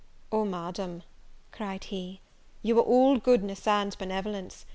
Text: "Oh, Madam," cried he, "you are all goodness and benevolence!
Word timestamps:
"Oh, 0.31 0.45
Madam," 0.45 1.03
cried 1.51 1.83
he, 1.83 2.21
"you 2.63 2.79
are 2.79 2.81
all 2.81 3.19
goodness 3.19 3.67
and 3.67 3.95
benevolence! 3.99 4.65